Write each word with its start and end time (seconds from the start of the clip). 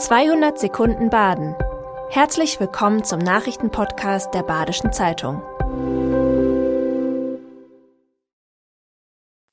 200 0.00 0.58
Sekunden 0.58 1.10
Baden. 1.10 1.54
Herzlich 2.08 2.58
willkommen 2.58 3.04
zum 3.04 3.18
Nachrichtenpodcast 3.18 4.32
der 4.32 4.42
Badischen 4.42 4.94
Zeitung. 4.94 5.42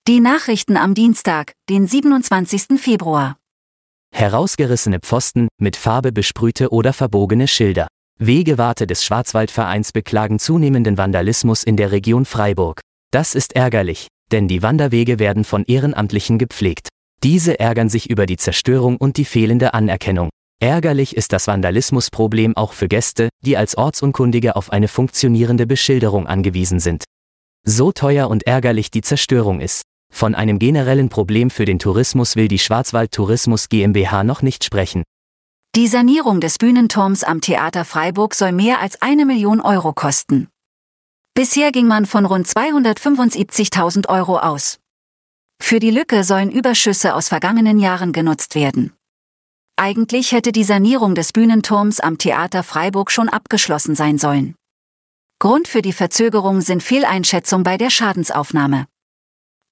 Die 0.08 0.22
Nachrichten 0.22 0.78
am 0.78 0.94
Dienstag, 0.94 1.52
den 1.70 1.86
27. 1.86 2.80
Februar. 2.80 3.36
Herausgerissene 4.16 5.00
Pfosten, 5.02 5.50
mit 5.60 5.76
Farbe 5.76 6.14
besprühte 6.14 6.70
oder 6.72 6.94
verbogene 6.94 7.50
Schilder. 7.50 7.90
Wegewarte 8.18 8.88
des 8.88 9.04
Schwarzwaldvereins 9.04 9.92
beklagen 9.92 10.40
zunehmenden 10.40 10.98
Vandalismus 10.98 11.64
in 11.64 11.76
der 11.76 11.92
Region 11.92 12.24
Freiburg. 12.24 12.80
Das 13.12 13.36
ist 13.36 13.54
ärgerlich, 13.54 14.08
denn 14.32 14.48
die 14.48 14.64
Wanderwege 14.64 15.20
werden 15.20 15.44
von 15.44 15.66
Ehrenamtlichen 15.66 16.40
gepflegt. 16.40 16.88
Diese 17.22 17.60
ärgern 17.60 17.90
sich 17.90 18.10
über 18.10 18.26
die 18.26 18.38
Zerstörung 18.38 18.96
und 18.96 19.18
die 19.18 19.26
fehlende 19.26 19.74
Anerkennung. 19.74 20.30
Ärgerlich 20.60 21.16
ist 21.16 21.34
das 21.34 21.46
Vandalismusproblem 21.46 22.58
auch 22.58 22.74
für 22.74 22.88
Gäste, 22.88 23.30
die 23.46 23.58
als 23.58 23.78
Ortsunkundige 23.78 24.56
auf 24.56 24.72
eine 24.72 24.88
funktionierende 24.88 25.68
Beschilderung 25.68 26.26
angewiesen 26.26 26.80
sind. 26.80 27.04
So 27.64 27.92
teuer 27.92 28.28
und 28.28 28.48
ärgerlich 28.48 28.90
die 28.90 29.02
Zerstörung 29.02 29.62
ist. 29.62 29.84
Von 30.12 30.34
einem 30.34 30.58
generellen 30.58 31.10
Problem 31.10 31.52
für 31.52 31.66
den 31.66 31.78
Tourismus 31.78 32.36
will 32.36 32.48
die 32.48 32.58
Schwarzwald 32.58 33.12
Tourismus 33.12 33.70
GmbH 33.70 34.24
noch 34.24 34.42
nicht 34.42 34.64
sprechen. 34.64 35.04
Die 35.76 35.88
Sanierung 35.88 36.42
des 36.42 36.58
Bühnenturms 36.58 37.24
am 37.24 37.40
Theater 37.40 37.86
Freiburg 37.86 38.34
soll 38.34 38.52
mehr 38.52 38.80
als 38.80 39.00
eine 39.00 39.26
Million 39.28 39.62
Euro 39.62 39.94
kosten. 39.94 40.48
Bisher 41.36 41.72
ging 41.72 41.86
man 41.86 42.08
von 42.08 42.26
rund 42.26 42.48
275.000 42.48 44.10
Euro 44.10 44.40
aus. 44.40 44.80
Für 45.62 45.80
die 45.80 45.92
Lücke 45.92 46.24
sollen 46.24 46.50
Überschüsse 46.50 47.14
aus 47.14 47.28
vergangenen 47.28 47.78
Jahren 47.78 48.12
genutzt 48.12 48.56
werden. 48.56 48.97
Eigentlich 49.80 50.32
hätte 50.32 50.52
die 50.52 50.64
Sanierung 50.64 51.14
des 51.14 51.32
Bühnenturms 51.32 52.00
am 52.00 52.18
Theater 52.18 52.64
Freiburg 52.64 53.12
schon 53.12 53.30
abgeschlossen 53.30 53.94
sein 53.94 54.18
sollen. 54.18 54.56
Grund 55.40 55.68
für 55.68 55.84
die 55.84 55.94
Verzögerung 55.94 56.62
sind 56.62 56.82
Fehleinschätzung 56.82 57.62
bei 57.62 57.78
der 57.78 57.92
Schadensaufnahme. 57.92 58.88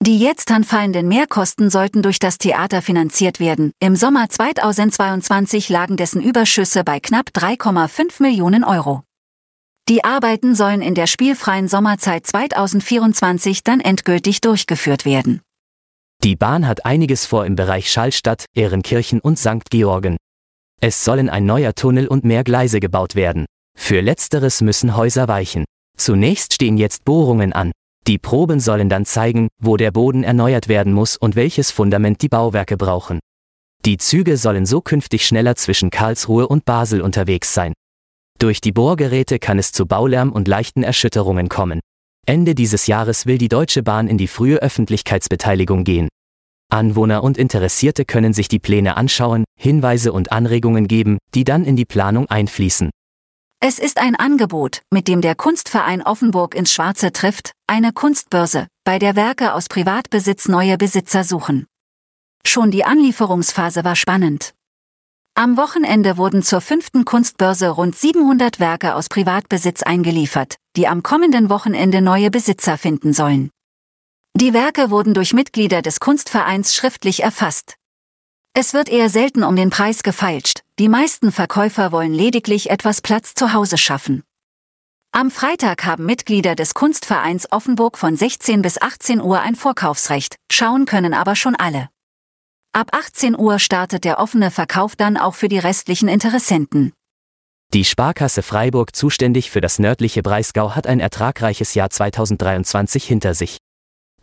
Die 0.04 0.20
jetzt 0.20 0.52
anfallenden 0.52 1.08
Mehrkosten 1.08 1.72
sollten 1.72 2.04
durch 2.04 2.20
das 2.20 2.38
Theater 2.38 2.84
finanziert 2.84 3.40
werden. 3.40 3.72
Im 3.80 3.96
Sommer 3.96 4.30
2022 4.30 5.70
lagen 5.70 5.98
dessen 5.98 6.22
Überschüsse 6.22 6.84
bei 6.84 7.00
knapp 7.00 7.30
3,5 7.34 8.22
Millionen 8.22 8.64
Euro. 8.64 9.02
Die 9.90 10.04
Arbeiten 10.04 10.54
sollen 10.54 10.84
in 10.84 10.94
der 10.94 11.08
spielfreien 11.08 11.68
Sommerzeit 11.68 12.28
2024 12.28 13.64
dann 13.64 13.80
endgültig 13.80 14.42
durchgeführt 14.42 15.04
werden. 15.06 15.42
Die 16.26 16.36
Bahn 16.36 16.68
hat 16.68 16.88
einiges 16.88 17.28
vor 17.28 17.46
im 17.46 17.56
Bereich 17.56 17.88
Schallstadt, 17.92 18.46
Ehrenkirchen 18.56 19.20
und 19.20 19.38
St. 19.38 19.70
Georgen. 19.70 20.18
Es 20.82 21.06
sollen 21.06 21.30
ein 21.30 21.46
neuer 21.46 21.76
Tunnel 21.76 22.08
und 22.08 22.26
mehr 22.26 22.44
Gleise 22.44 22.80
gebaut 22.80 23.14
werden. 23.14 23.46
Für 23.78 24.02
letzteres 24.02 24.62
müssen 24.62 24.96
Häuser 24.96 25.28
weichen. 25.28 25.66
Zunächst 25.98 26.56
stehen 26.56 26.78
jetzt 26.78 27.06
Bohrungen 27.06 27.54
an. 27.54 27.72
Die 28.08 28.18
Proben 28.18 28.60
sollen 28.60 28.90
dann 28.90 29.06
zeigen, 29.06 29.50
wo 29.62 29.78
der 29.78 29.92
Boden 29.92 30.24
erneuert 30.24 30.68
werden 30.68 30.94
muss 30.94 31.16
und 31.16 31.36
welches 31.36 31.70
Fundament 31.70 32.24
die 32.24 32.30
Bauwerke 32.30 32.76
brauchen. 32.76 33.20
Die 33.86 33.98
Züge 33.98 34.38
sollen 34.38 34.66
so 34.66 34.82
künftig 34.82 35.28
schneller 35.28 35.56
zwischen 35.56 35.92
Karlsruhe 35.92 36.48
und 36.48 36.66
Basel 36.66 37.02
unterwegs 37.02 37.54
sein. 37.54 37.74
Durch 38.40 38.62
die 38.62 38.72
Bohrgeräte 38.72 39.38
kann 39.38 39.60
es 39.60 39.72
zu 39.72 39.86
Baulärm 39.86 40.32
und 40.32 40.48
leichten 40.48 40.82
Erschütterungen 40.82 41.50
kommen. 41.50 41.82
Ende 42.26 42.56
dieses 42.56 42.88
Jahres 42.88 43.28
will 43.28 43.38
die 43.38 43.50
Deutsche 43.50 43.84
Bahn 43.84 44.08
in 44.08 44.18
die 44.18 44.28
frühe 44.28 44.58
Öffentlichkeitsbeteiligung 44.58 45.84
gehen. 45.84 46.10
Anwohner 46.76 47.24
und 47.24 47.38
Interessierte 47.38 48.06
können 48.06 48.34
sich 48.34 48.48
die 48.48 48.60
Pläne 48.60 48.98
anschauen, 48.98 49.46
Hinweise 49.60 50.14
und 50.14 50.32
Anregungen 50.32 50.88
geben, 50.88 51.18
die 51.34 51.44
dann 51.44 51.66
in 51.66 51.76
die 51.76 51.86
Planung 51.86 52.30
einfließen. 52.30 52.92
Es 53.62 53.80
ist 53.80 54.00
ein 54.00 54.16
Angebot, 54.16 54.82
mit 54.94 55.08
dem 55.08 55.22
der 55.22 55.34
Kunstverein 55.34 56.04
Offenburg 56.04 56.54
ins 56.54 56.72
Schwarze 56.72 57.12
trifft, 57.12 57.54
eine 57.66 57.94
Kunstbörse, 57.94 58.68
bei 58.84 59.00
der 59.00 59.16
Werke 59.16 59.54
aus 59.54 59.68
Privatbesitz 59.70 60.48
neue 60.48 60.78
Besitzer 60.78 61.24
suchen. 61.24 61.66
Schon 62.46 62.70
die 62.70 62.86
Anlieferungsphase 62.86 63.84
war 63.84 63.96
spannend. 63.96 64.54
Am 65.34 65.58
Wochenende 65.58 66.18
wurden 66.18 66.44
zur 66.44 66.62
fünften 66.62 67.04
Kunstbörse 67.04 67.70
rund 67.70 67.96
700 67.96 68.60
Werke 68.60 68.96
aus 68.96 69.10
Privatbesitz 69.10 69.84
eingeliefert, 69.84 70.56
die 70.78 70.88
am 70.88 71.04
kommenden 71.04 71.50
Wochenende 71.50 72.02
neue 72.02 72.32
Besitzer 72.32 72.78
finden 72.78 73.14
sollen. 73.14 73.50
Die 74.38 74.54
Werke 74.54 74.90
wurden 74.90 75.14
durch 75.14 75.32
Mitglieder 75.32 75.82
des 75.82 76.02
Kunstvereins 76.02 76.76
schriftlich 76.76 77.24
erfasst. 77.24 77.76
Es 78.54 78.74
wird 78.74 78.90
eher 78.90 79.10
selten 79.10 79.46
um 79.46 79.56
den 79.56 79.70
Preis 79.70 80.04
gefeilscht, 80.04 80.60
die 80.78 80.90
meisten 80.90 81.32
Verkäufer 81.32 81.94
wollen 81.94 82.14
lediglich 82.14 82.70
etwas 82.70 83.00
Platz 83.00 83.34
zu 83.34 83.54
Hause 83.54 83.78
schaffen. 83.78 84.24
Am 85.14 85.32
Freitag 85.32 85.86
haben 85.86 86.06
Mitglieder 86.06 86.54
des 86.56 86.74
Kunstvereins 86.74 87.50
Offenburg 87.50 87.98
von 87.98 88.18
16 88.18 88.62
bis 88.62 88.82
18 88.82 89.22
Uhr 89.22 89.40
ein 89.40 89.56
Vorkaufsrecht, 89.56 90.36
schauen 90.52 90.86
können 90.86 91.14
aber 91.14 91.38
schon 91.38 91.56
alle. 91.56 91.88
Ab 92.74 92.90
18 92.92 93.40
Uhr 93.40 93.58
startet 93.60 94.04
der 94.04 94.20
offene 94.20 94.52
Verkauf 94.52 94.98
dann 94.98 95.16
auch 95.16 95.36
für 95.36 95.48
die 95.48 95.60
restlichen 95.60 96.10
Interessenten. 96.10 96.92
Die 97.74 97.86
Sparkasse 97.86 98.44
Freiburg 98.44 98.94
zuständig 98.94 99.50
für 99.50 99.62
das 99.62 99.80
nördliche 99.80 100.22
Breisgau 100.22 100.76
hat 100.76 100.88
ein 100.88 101.00
ertragreiches 101.00 101.74
Jahr 101.74 101.90
2023 101.90 103.06
hinter 103.06 103.34
sich. 103.34 103.60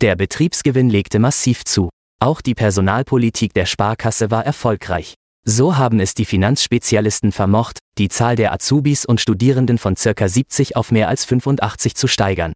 Der 0.03 0.17
Betriebsgewinn 0.17 0.89
legte 0.89 1.17
massiv 1.17 1.63
zu. 1.63 1.87
Auch 2.21 2.41
die 2.41 2.55
Personalpolitik 2.55 3.53
der 3.53 3.65
Sparkasse 3.65 4.31
war 4.31 4.45
erfolgreich. 4.45 5.13
So 5.45 5.77
haben 5.77 6.01
es 6.01 6.13
die 6.13 6.25
Finanzspezialisten 6.25 7.31
vermocht, 7.31 7.79
die 7.97 8.09
Zahl 8.09 8.35
der 8.35 8.51
Azubis 8.51 9.05
und 9.05 9.21
Studierenden 9.21 9.77
von 9.77 9.95
ca. 9.95 10.27
70 10.27 10.75
auf 10.75 10.91
mehr 10.91 11.07
als 11.07 11.23
85 11.23 11.95
zu 11.95 12.07
steigern. 12.07 12.51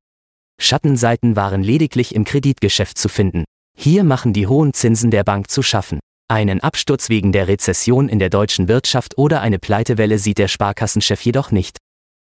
Schattenseiten 0.59 1.37
waren 1.37 1.63
lediglich 1.63 2.13
im 2.13 2.25
Kreditgeschäft 2.25 2.97
zu 2.97 3.07
finden. 3.07 3.45
Hier 3.77 4.03
machen 4.03 4.33
die 4.33 4.47
hohen 4.47 4.73
Zinsen 4.73 5.09
der 5.09 5.23
Bank 5.23 5.49
zu 5.49 5.63
schaffen. 5.63 5.99
Einen 6.27 6.59
Absturz 6.59 7.07
wegen 7.07 7.31
der 7.31 7.47
Rezession 7.47 8.09
in 8.09 8.19
der 8.19 8.29
deutschen 8.29 8.67
Wirtschaft 8.67 9.17
oder 9.17 9.39
eine 9.39 9.57
Pleitewelle 9.57 10.19
sieht 10.19 10.39
der 10.39 10.49
Sparkassenchef 10.49 11.21
jedoch 11.21 11.51
nicht. 11.51 11.77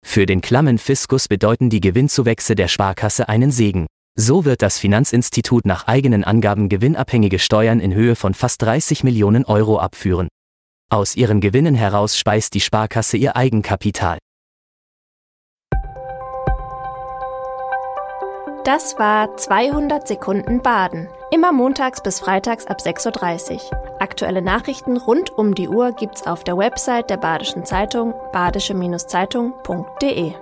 Für 0.03 0.25
den 0.25 0.41
klammen 0.41 0.79
Fiskus 0.79 1.28
bedeuten 1.28 1.69
die 1.69 1.81
Gewinnzuwächse 1.81 2.56
der 2.56 2.68
Sparkasse 2.68 3.29
einen 3.29 3.52
Segen. 3.52 3.85
So 4.16 4.46
wird 4.46 4.62
das 4.62 4.78
Finanzinstitut 4.78 5.66
nach 5.66 5.88
eigenen 5.88 6.24
Angaben 6.24 6.69
gewinnabhängige 6.69 7.40
Steuern 7.40 7.79
in 7.79 7.96
Höhe 7.96 8.16
von 8.16 8.35
fast 8.35 8.62
30 8.62 9.03
Millionen 9.03 9.44
Euro 9.46 9.79
abführen. 9.79 10.28
Aus 10.91 11.16
ihren 11.16 11.41
Gewinnen 11.41 11.74
heraus 11.74 12.16
speist 12.18 12.53
die 12.53 12.59
Sparkasse 12.59 13.18
ihr 13.18 13.35
Eigenkapital. 13.35 14.19
Das 18.63 19.00
war 19.00 19.35
200 19.35 20.07
Sekunden 20.07 20.62
Baden. 20.62 21.09
Immer 21.31 21.52
montags 21.52 22.03
bis 22.03 22.19
freitags 22.19 22.68
ab 22.68 22.78
6.30 22.79 23.56
Uhr. 23.56 23.62
Aktuelle 24.00 24.44
Nachrichten 24.44 24.96
rund 24.96 25.31
um 25.31 25.56
die 25.56 25.68
Uhr 25.68 25.91
gibt's 25.91 26.28
auf 26.28 26.44
der 26.44 26.56
Website 26.57 27.09
der 27.09 27.18
Badischen 27.18 27.66
Zeitung 27.66 28.13
badische-zeitung.de. 28.31 30.35